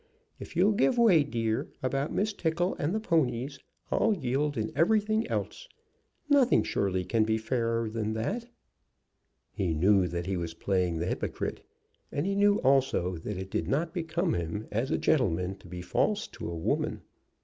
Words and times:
If 0.39 0.55
you'll 0.55 0.71
give 0.71 0.97
way, 0.97 1.23
dear, 1.23 1.67
about 1.83 2.11
Miss 2.11 2.33
Tickle 2.33 2.73
and 2.79 2.95
the 2.95 2.99
ponies, 2.99 3.59
I'll 3.91 4.13
yield 4.15 4.57
in 4.57 4.71
everything 4.75 5.27
else. 5.27 5.67
Nothing, 6.27 6.63
surely, 6.63 7.05
can 7.05 7.23
be 7.23 7.37
fairer 7.37 7.87
than 7.87 8.13
that." 8.13 8.47
He 9.53 9.75
knew 9.75 10.07
that 10.07 10.25
he 10.25 10.37
was 10.37 10.55
playing 10.55 10.97
the 10.97 11.05
hypocrite, 11.05 11.63
and 12.11 12.25
he 12.25 12.33
knew 12.33 12.57
also 12.63 13.17
that 13.17 13.37
it 13.37 13.51
did 13.51 13.67
not 13.67 13.93
become 13.93 14.33
him 14.33 14.65
as 14.71 14.89
a 14.89 14.97
gentleman 14.97 15.55
to 15.57 15.67
be 15.67 15.83
false 15.83 16.25
to 16.29 16.49
a 16.49 16.57
woman. 16.57 17.03